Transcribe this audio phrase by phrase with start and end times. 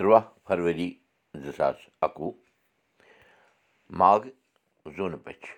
[0.00, 0.90] تُرٛواہ فرؤری
[1.42, 2.32] زٕ ساس اَکوُہ
[3.98, 4.28] ماگھ
[4.94, 5.52] زوٗنہٕ بَچہِ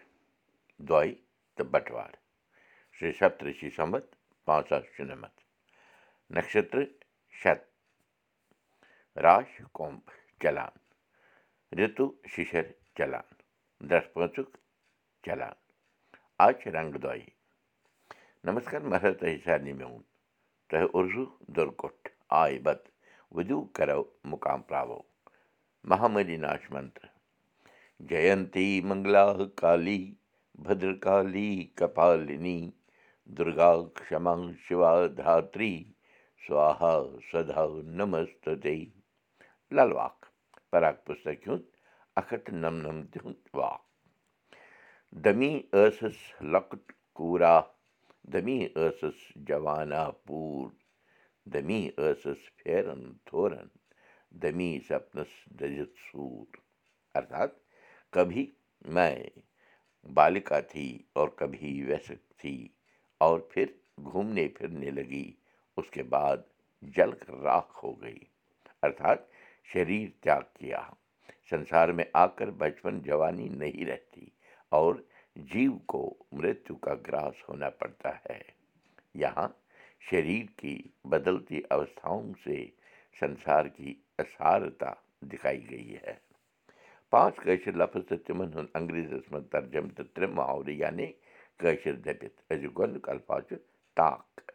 [0.88, 1.12] دۄیہِ
[1.56, 2.12] تہٕ بَٹوار
[2.96, 4.04] شےٚ سَتتٕرٛشی سَمت
[4.44, 5.40] پانٛژھ ساس شُنَمَتھ
[6.34, 6.86] نَشترٕ
[7.40, 7.60] شَت
[9.24, 10.04] راش کومب
[10.42, 10.74] چلان
[11.78, 12.66] رِتُو شِشر
[12.96, 13.26] چلان
[14.12, 14.50] پٲنٛژُک
[15.24, 15.56] چلان
[16.44, 17.28] آز چھِ رنٛگہٕ دۄیہِ
[18.46, 20.02] نمسکار مہراج تۄہہِ سارنٕے میون
[20.68, 22.08] تۄہہِ اُرزوٗ دُرکوٚٹھ
[22.40, 22.82] آے بت
[23.36, 24.98] وُدوٗ کَرو مُقام پراوو
[25.90, 27.06] مہاملی ناش منتر
[28.08, 29.24] جینتی منگلا
[29.60, 30.00] کالی
[30.64, 32.58] بدرکالی کپالنی
[33.36, 33.72] دُرگا
[34.08, 34.34] کما
[34.64, 35.74] شِوا دھاتری
[36.46, 36.94] سوہا
[37.30, 37.64] سدا
[37.98, 38.48] نمست
[39.76, 40.22] لل واکھ
[40.70, 41.64] پراک پُستک ہُنٛد
[42.18, 43.84] اکھ ہَتھ تہٕ نَمنَمتہِ ہُنٛد واکھ
[45.24, 46.18] دٔمی ٲسٕس
[46.52, 46.84] لۄکُٹ
[47.16, 47.54] کوٗرا
[48.32, 49.18] دٔمی ٲسٕس
[51.46, 53.68] دمہِ ٲسٕس فیرن تھورَن
[54.42, 55.22] دمیٖ سپن
[56.04, 56.56] سوٗر
[57.14, 57.54] ارتھ
[58.14, 58.32] کَب
[58.94, 59.40] مےٚ
[60.14, 62.54] بالِکا تھیٚو کَبی ویس تہِ
[63.50, 63.68] پھِر
[64.12, 65.26] گوٗمن فِرنی لگی
[65.76, 66.38] اسہِ باد
[66.96, 68.18] جلکراخ ہو گٔی
[68.82, 69.22] ارتھ
[69.72, 70.82] شریر تیاگ کیا
[71.50, 72.26] سنٛسار مےٚ آ
[72.58, 74.26] بچپن جانی نہ ریٚتِی
[74.76, 74.94] اور
[75.50, 76.70] جیو کو متس
[77.48, 78.40] ہن پڑا ہے
[79.22, 79.38] یہ
[80.10, 82.72] शरीर की बदलती अवस्थाओं से
[83.20, 86.20] संसार की असारता दिखाई गई है।
[87.12, 91.06] पांच कैशर लफज شر کیٚنٛہہ بدل اَوِست यानी
[91.60, 93.52] कैशर दबित ہیٚے پانٛژھ
[93.96, 94.52] ताक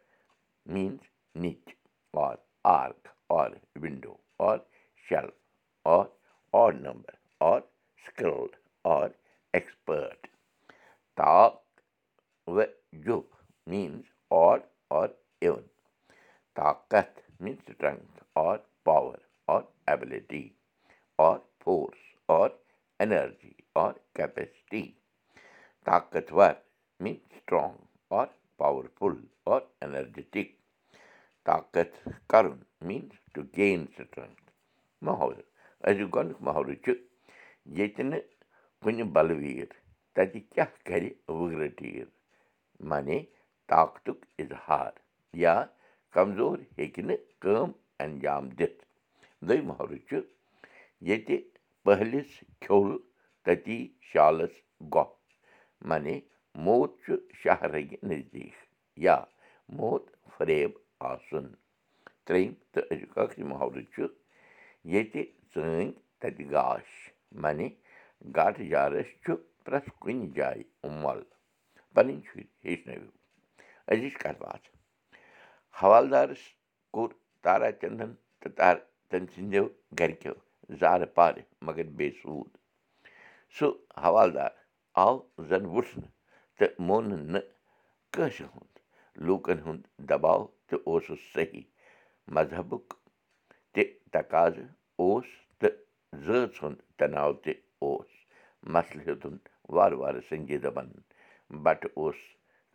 [0.66, 1.00] मीन्स
[1.36, 1.74] नीच
[2.14, 4.68] और आर्क और विंडो और
[5.10, 5.30] शल
[5.86, 6.18] और
[6.52, 7.70] और नंबर और
[8.06, 9.14] स्किल्ड और
[9.54, 10.26] एक्सपर्ट
[11.18, 11.62] ताक
[12.48, 13.24] व ایٚکسپرٹ
[13.68, 15.17] मीन्स और और
[17.40, 20.54] means strength or power or ability
[21.18, 21.96] or force
[22.28, 22.50] or
[23.00, 24.94] energy or capacity.
[25.86, 26.56] Takatvar
[27.00, 27.78] means strong
[28.10, 30.56] or powerful or energetic.
[31.46, 31.92] Takat
[32.28, 34.44] karun means to gain strength.
[35.00, 35.34] Mahal
[35.88, 36.92] أزیُک گۄڈنیُک محلہٕ چھُ
[37.76, 38.24] ییٚتہِ نہٕ
[38.82, 39.70] کُنہِ بَلویٖر
[40.14, 42.08] تَتہِ کیٛاہ کَرِ وٕگرٕ ٹیٖر
[42.90, 43.18] معنی
[43.70, 44.92] طاقتُک اِظہار
[45.34, 45.64] یا
[46.10, 48.84] کمزور ہیٚکہِ نہٕ کٲم اَنجام دِتھ۔
[49.46, 50.16] دوٚیِم محلہٕ چھُ
[51.00, 51.36] ییٚتہِ
[51.84, 52.30] پٔہلِس
[52.60, 52.98] کھیوٚل
[53.44, 54.54] تٔتی شالَس
[54.94, 55.16] گۄپھ۔
[55.88, 56.20] معنی
[56.54, 58.56] موت چھُ شہرٕگہِ نزدیٖک
[58.96, 59.24] یا
[59.68, 60.04] موت
[60.36, 61.46] فریب آسُن۔
[62.24, 64.06] ترٛیٚیِم تہٕ أزیُک ٲخری محلہٕ چھُ
[64.84, 65.22] ییٚتہِ
[65.52, 67.68] سٲنۍ تَتہِ گاش۔ معنی
[68.36, 71.22] گاٹہٕ جارَس چھُ پرٛٮ۪تھ کُنہِ جایہِ مۄل
[71.94, 73.10] پَنٕنۍ شُرۍ ہیٚچھنٲوِو۔
[73.92, 74.77] أزِچ کَتھ باتھ
[75.82, 76.42] حوالدارَس
[76.94, 77.10] کوٚر
[77.44, 79.64] تارا چندن تہٕ تارٕ تٔمۍ سٕنٛدیو
[79.98, 80.34] گَرِکیو
[80.80, 82.50] زارٕ پارٕ مگر بیٚیہِ سوٗد۔
[83.56, 83.68] سُہ
[84.04, 84.52] حوالدار
[85.04, 85.14] آو
[85.48, 86.10] زَن وٕچھنہٕ
[86.58, 87.46] تہٕ مونُن نہٕ
[88.12, 88.74] کٲنٛسہِ ہُنٛد
[89.26, 91.66] لوٗکَن ہُنٛد دَباو تہٕ اوسُس صحیح۔
[92.34, 92.86] مذہبُک
[93.72, 94.68] تہِ تقاضہٕ
[95.00, 95.26] اوس
[95.60, 95.76] تہٕ
[96.24, 97.52] زٲژ ہُنٛد تناو تہِ
[97.84, 98.10] اوس۔
[98.72, 99.36] مَسلہٕ ہیوٚتُن
[99.74, 101.00] وارٕ وارٕ سنجیٖدٕ بَنُن
[101.64, 102.18] بَٹہٕ اوس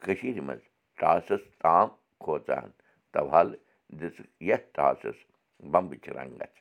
[0.04, 0.64] کٔشیٖرِ منٛز
[1.00, 1.88] ٹاسَس تام
[2.24, 2.70] کھوژان
[3.14, 3.60] توالہٕ
[4.00, 5.18] دِژٕکھ یَتھ ٹاسَس
[5.72, 6.54] بمبٕچ رنٛگَت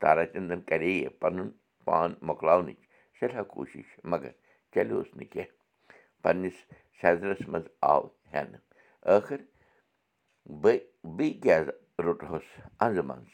[0.00, 1.48] تارا چندن کَرے پَنُن
[1.84, 2.80] پان مۄکلاونٕچ
[3.16, 4.32] سٮ۪ٹھاہ کوٗشِش مگر
[4.72, 5.54] چلیوس نہٕ کینٛہہ
[6.22, 6.56] پنٛنِس
[7.00, 8.62] سیزرَس منٛز آو ہٮ۪نہٕ
[9.06, 9.40] ٲخٕر
[10.62, 10.80] بہٕ
[11.16, 11.68] بیٚیہِ کیٛازِ
[12.04, 12.46] روٚٹہوس
[12.82, 13.30] اَنٛزٕ منٛز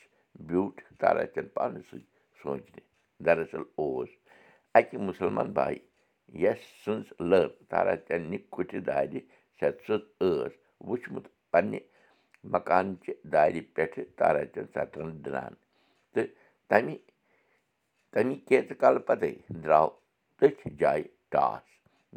[0.48, 2.06] بیوٗٹھ تارا چند پانَس سۭتۍ
[2.42, 2.80] سونٛچنہِ
[3.26, 4.08] دراصل اوس
[4.78, 5.78] اَکہِ مُسلمان بایہِ
[6.42, 9.20] یَس سٕنٛز لٔر تارا چنٛدنہِ کُٹھِ دارِ
[9.58, 10.52] سٮ۪ت سٕژ ٲس
[10.88, 11.80] وٕچھمُت پنٛنہِ
[12.52, 14.04] مکانچہِ دارِ پٮ۪ٹھٕ
[14.54, 15.52] چند سَترَن دِنان
[16.12, 16.28] تہٕ
[16.68, 16.96] تَمہِ
[18.12, 19.30] تَمہِ کینٛژٕ کالہٕ پَتَے
[19.62, 19.88] درٛاو
[20.38, 21.64] تٔتھۍ جایہِ ٹاس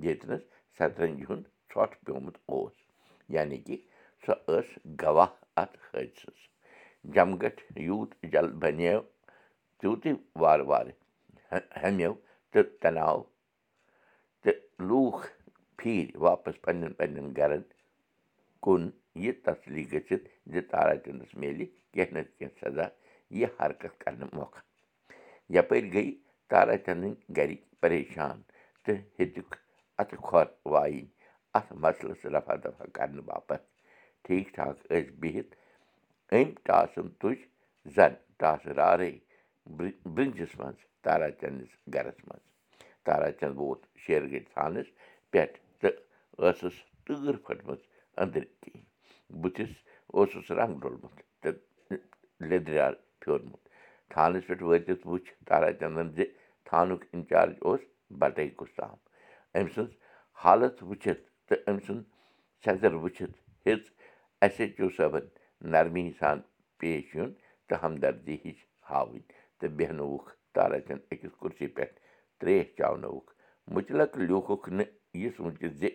[0.03, 0.43] ییٚتنَس
[0.77, 2.75] سَترَنجہِ ہُنٛد ژھۄٹھ پیوٚمُت اوس
[3.35, 3.77] یعنی کہِ
[4.23, 4.69] سۄ ٲس
[5.01, 6.39] گواہ اَتھ حٲدثَس
[7.15, 8.99] جمگٹھ یوٗت جل بَنیو
[9.79, 10.91] تیوٗتٕے وارٕ وارٕ
[11.81, 12.13] ہٮ۪میو
[12.51, 13.19] تہٕ تَناو
[14.44, 15.25] تہٕ لوٗکھ
[15.77, 17.62] پھیٖرۍ واپَس پنٛنٮ۪ن پنٛنٮ۪ن گَرَن
[18.63, 18.89] کُن
[19.24, 22.86] یہِ تسلی گٔژھِتھ زِ تارا چندَس میلہِ کینٛہہ نَتہٕ کینٛہہ سزا
[23.39, 24.65] یہِ حرکت کَرنہٕ موقعہٕ۔
[25.56, 26.06] یَپٲرۍ گٔے
[26.50, 28.38] تارا چندٕنۍ گَرِکۍ پریشان
[28.83, 29.56] تہٕ ہیٚتِکھ
[30.01, 31.07] اَتھٕ کھۄر وایِنۍ
[31.57, 33.65] اَتھ مَسلَس رَفا دَفا کَرنہٕ باپَتھ۔
[34.24, 35.51] ٹھیٖک ٹھاک ٲسۍ بِہِتھ
[36.33, 37.38] أمۍ ٹاسَن تُج
[37.95, 39.12] زَن ٹاسہٕ رارَے
[40.15, 42.45] بِرٛنٛجَس منٛز تارا چنٛدَس گَرَس منٛز۔
[43.06, 44.88] تارا چنٛد ووت شیر گٔٹۍ تھانَس
[45.31, 45.95] پٮ۪ٹھ تہٕ
[46.39, 46.75] ٲسٕس
[47.06, 47.80] تۭر پھٔٹمٕژ
[48.22, 48.81] أنٛدٕرۍ کِنۍ
[49.42, 49.72] بٕتھِس
[50.16, 51.56] اوسُس رنٛگ ڈوٚلمُت تہٕ
[52.50, 53.62] لیٚدریٛار پھیوٗرمُت
[54.12, 56.24] تھانَس پٮ۪ٹھ وٲتِتھ وٕچھ تارا چندن زِ
[56.68, 57.81] تھانُک اِنچارٕج اوس
[58.19, 58.96] بَٹَے گُستام
[59.58, 59.92] أمۍ سٕنٛز
[60.44, 62.04] حالت وٕچھِتھ تہٕ أمۍ سُنٛد
[62.64, 63.36] سٮ۪زر وٕچھِتھ
[63.66, 63.81] ہیٚژ
[64.42, 65.25] اٮ۪س ایچ او صٲبَن
[65.72, 66.38] نرمی سان
[66.80, 67.30] پیش یُن
[67.68, 68.58] تہٕ ہمدردی ہِش
[68.90, 69.22] ہاوٕنۍ
[69.60, 71.96] تہٕ بیٚہنووُکھ تارا چند أکِس کُرسی پٮ۪ٹھ
[72.40, 73.30] ترٛیش چاونووُکھ
[73.74, 74.92] مُتلق لیوٗکھُکھ نہٕ
[75.22, 75.88] یہِ سوٗنٛچِتھ زِ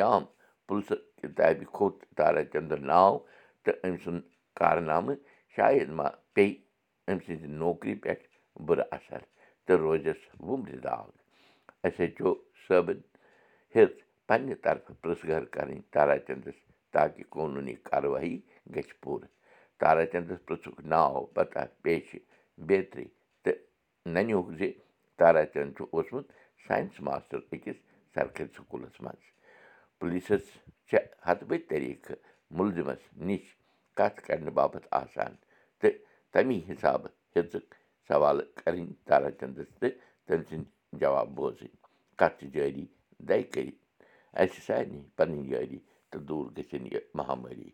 [0.00, 0.22] یام
[0.66, 3.12] پُلسہٕ کِتابہِ کھوٚت تارا چندُن ناو
[3.64, 4.24] تہٕ أمۍ سُنٛد
[4.58, 5.22] کارنامہٕ
[5.54, 6.60] شاید ما پیٚیہِ
[7.08, 8.24] أمۍ سٕنٛزِ نوکری پٮ۪ٹھ
[8.66, 9.20] بُرٕ اثر
[9.66, 11.06] تہٕ روزٮ۪س وُمرِ داغ
[11.86, 12.30] اَسہِ ہیٚچو
[12.66, 12.98] صٲبَن
[13.74, 13.90] ہیٚژ
[14.28, 16.58] پنٛنہِ طرفہٕ پرٛژھ گٔر کَرٕنۍ تارا چندَس
[16.94, 18.36] تاکہِ قونوٗنی کاروٲیی
[18.74, 19.30] گژھِ پوٗرٕ
[19.80, 22.18] تارا چندَس پرٛژھُکھ ناو پتہ پیشہِ
[22.66, 23.04] بیترِ
[23.42, 23.58] تہٕ
[24.14, 24.70] نَنیوکھ زِ
[25.18, 26.26] تارا چند چھُ اوسمُت
[26.66, 27.78] ساینس ماسٹر أکِس
[28.14, 29.31] سرکٲرۍ سکوٗلَس منٛز
[30.02, 30.44] پُلیٖسَس
[30.88, 32.20] چھےٚ ہَتہٕ بٔدۍ طٔریٖقہٕ
[32.58, 33.44] مُلزِمَس نِش
[33.98, 35.32] کَتھ کَرنہٕ باپتھ آسان
[35.80, 35.98] تہٕ
[36.32, 37.74] تَمی حِسابہٕ ہیٚژٕکھ
[38.08, 41.74] سوالہٕ کَرٕنۍ تارا چندَس تہٕ تٔمۍ سٕنٛدۍ جواب بوزٕنۍ۔
[42.18, 42.86] کَتھ چھِ جٲری
[43.28, 43.80] دَے کٔرِتھ۔
[44.40, 45.78] اَسہِ سارنٕے پَنٕنۍ جٲری
[46.10, 47.70] تہٕ دوٗر گٔژھِنۍ یہِ مہامٲری۔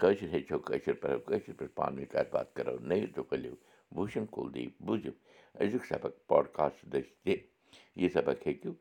[0.00, 3.54] کٲشِر ہیٚچھو کٲشِر پٲٹھۍ کٲشِر پٲٹھۍ پانہٕ ؤنۍ کَتھ باتھ کَرو نٔیِو تہٕ کٔلِو
[3.94, 5.12] بوٗشن کُلدیپ بوٗزِو
[5.60, 7.34] أزیُک سبق پاڈکاسٹ دٔسۍ تہِ
[8.00, 8.72] یہِ سبق ہیٚکِو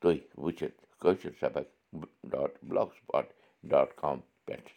[0.00, 1.75] تُہۍ وٕچھِتھ Koshur Sabaq
[2.30, 2.52] dot
[2.98, 3.26] blogspot
[3.70, 4.70] dot com پٮ۪ٹھ